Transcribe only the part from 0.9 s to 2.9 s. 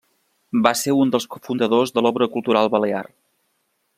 un dels cofundadors de l'Obra Cultural